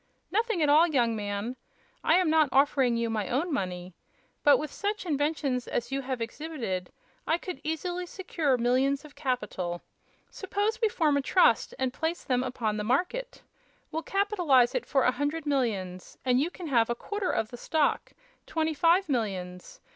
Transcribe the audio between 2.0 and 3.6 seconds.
I am not offering you my own